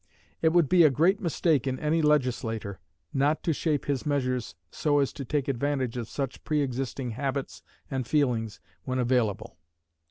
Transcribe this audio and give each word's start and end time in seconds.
It 0.41 0.51
would 0.51 0.67
be 0.67 0.81
a 0.83 0.89
great 0.89 1.19
mistake 1.21 1.67
in 1.67 1.77
any 1.79 2.01
legislator 2.01 2.79
not 3.13 3.43
to 3.43 3.53
shape 3.53 3.85
his 3.85 4.03
measures 4.03 4.55
so 4.71 4.97
as 4.97 5.13
to 5.13 5.23
take 5.23 5.47
advantage 5.47 5.95
of 5.95 6.09
such 6.09 6.43
pre 6.43 6.63
existing 6.63 7.11
habits 7.11 7.61
and 7.91 8.07
feelings 8.07 8.59
when 8.83 8.97
available. 8.97 9.57